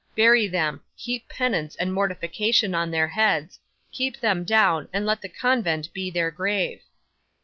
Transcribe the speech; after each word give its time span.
Bury 0.15 0.47
them, 0.47 0.81
heap 0.95 1.29
penance 1.29 1.75
and 1.75 1.93
mortification 1.93 2.73
on 2.73 2.89
their 2.89 3.09
heads, 3.09 3.59
keep 3.91 4.19
them 4.19 4.43
down, 4.43 4.87
and 4.91 5.05
let 5.05 5.21
the 5.21 5.29
convent 5.29 5.93
be 5.93 6.09
their 6.09 6.31
grave!" 6.31 6.81